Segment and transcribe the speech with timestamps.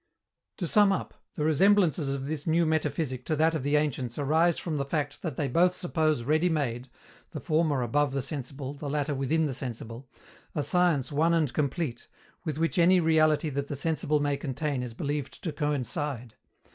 [0.57, 4.57] To sum up, the resemblances of this new metaphysic to that of the ancients arise
[4.57, 6.89] from the fact that both suppose ready made
[7.33, 10.09] the former above the sensible, the latter within the sensible
[10.55, 12.07] a science one and complete,
[12.43, 16.33] with which any reality that the sensible may contain is believed to coincide.